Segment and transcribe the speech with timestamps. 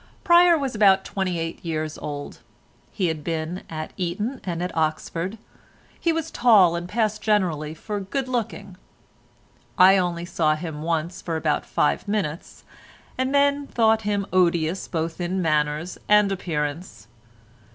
[0.23, 2.39] Pryer was about twenty eight years old.
[2.91, 5.37] He had been at Eton and at Oxford.
[5.99, 8.77] He was tall, and passed generally for good looking;
[9.77, 12.63] I only saw him once for about five minutes,
[13.15, 17.05] and then thought him odious both in manners and appearance.